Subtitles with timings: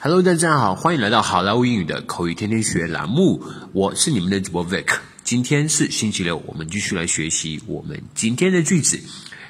[0.00, 4.96] Hello，大家好，欢迎来到好莱坞英语的口语天天学栏目，我是你们的主播 Vic。
[5.24, 9.00] 今天是星期六，我们继续来学习我们今天的句子。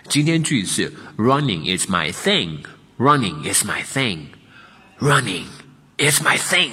[0.09, 2.61] 今天句子是 Running is my thing.
[2.97, 4.21] Running is my thing.
[4.99, 5.45] Running
[5.99, 6.71] is my thing.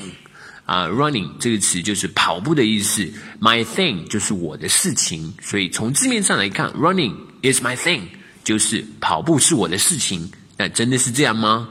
[0.63, 3.05] 啊，running 这个词就是跑步的意思
[3.41, 7.13] ，my thing 就是我的事情，所以从字面上来看，running
[7.43, 8.03] is my thing
[8.45, 10.31] 就是跑步是我的事情。
[10.55, 11.67] 那真的是这样吗？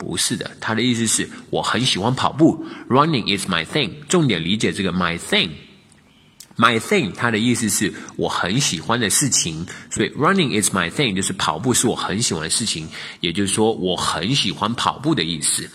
[0.00, 3.90] 不是的，他的意思是我很喜欢跑步，running is my thing。
[4.08, 12.86] 重点理解这个 my thing，my thing，它的意思是我很喜欢的事情，所以 running is my thing 就是跑步是我很喜欢的事情，
[13.20, 15.68] 也就是说我很喜欢跑步的意思。